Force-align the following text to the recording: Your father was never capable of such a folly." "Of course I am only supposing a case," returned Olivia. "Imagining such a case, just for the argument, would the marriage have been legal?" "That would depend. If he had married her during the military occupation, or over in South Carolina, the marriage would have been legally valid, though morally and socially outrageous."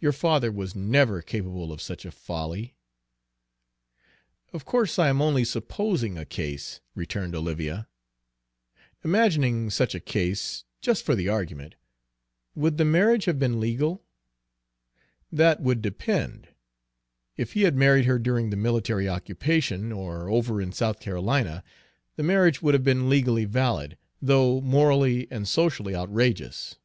Your 0.00 0.10
father 0.10 0.50
was 0.50 0.74
never 0.74 1.22
capable 1.22 1.70
of 1.72 1.80
such 1.80 2.04
a 2.04 2.10
folly." 2.10 2.74
"Of 4.52 4.64
course 4.64 4.98
I 4.98 5.06
am 5.06 5.22
only 5.22 5.44
supposing 5.44 6.18
a 6.18 6.24
case," 6.24 6.80
returned 6.96 7.32
Olivia. 7.36 7.86
"Imagining 9.04 9.70
such 9.70 9.94
a 9.94 10.00
case, 10.00 10.64
just 10.80 11.04
for 11.04 11.14
the 11.14 11.28
argument, 11.28 11.76
would 12.56 12.76
the 12.76 12.84
marriage 12.84 13.26
have 13.26 13.38
been 13.38 13.60
legal?" 13.60 14.02
"That 15.30 15.62
would 15.62 15.80
depend. 15.80 16.48
If 17.36 17.52
he 17.52 17.62
had 17.62 17.76
married 17.76 18.06
her 18.06 18.18
during 18.18 18.50
the 18.50 18.56
military 18.56 19.08
occupation, 19.08 19.92
or 19.92 20.28
over 20.28 20.60
in 20.60 20.72
South 20.72 20.98
Carolina, 20.98 21.62
the 22.16 22.24
marriage 22.24 22.60
would 22.60 22.74
have 22.74 22.82
been 22.82 23.08
legally 23.08 23.44
valid, 23.44 23.96
though 24.20 24.60
morally 24.60 25.28
and 25.30 25.46
socially 25.46 25.94
outrageous." 25.94 26.80